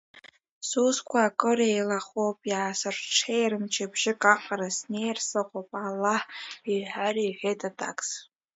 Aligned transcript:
Сусқәа 0.67 1.17
акыр 1.27 1.59
еилахоуп, 1.71 2.37
иаасырҽеир 2.51 3.53
мчыбжьык 3.61 4.21
аҟара 4.33 4.69
снеира 4.77 5.21
сыҟоуп, 5.29 5.69
Аллаҳ 5.85 6.23
иҳәар,— 6.73 7.15
иҳәеит 7.25 7.61
аҭакс. 7.69 8.09